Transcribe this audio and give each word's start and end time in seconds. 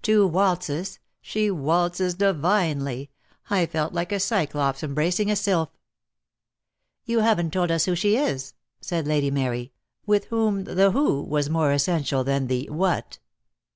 "Two 0.00 0.28
waltzes. 0.28 1.00
She 1.20 1.50
waltzes 1.50 2.14
divinely. 2.14 3.10
I 3.50 3.66
felt 3.66 3.92
like 3.92 4.12
a 4.12 4.20
Cyclops 4.20 4.84
embracing 4.84 5.28
a 5.28 5.34
sylph." 5.34 5.70
"You 7.04 7.18
haven't 7.18 7.50
told 7.52 7.72
us 7.72 7.86
who 7.86 7.96
she 7.96 8.16
is," 8.16 8.54
said 8.80 9.08
Lady 9.08 9.32
Mary, 9.32 9.72
with 10.06 10.26
whom 10.26 10.62
the 10.62 10.92
who 10.92 11.20
was 11.24 11.50
more 11.50 11.72
essential 11.72 12.22
than 12.22 12.46
the 12.46 12.70
what. 12.70 13.18